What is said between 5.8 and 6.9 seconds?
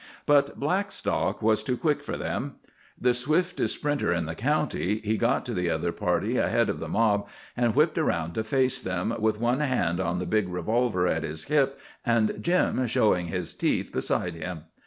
party ahead of the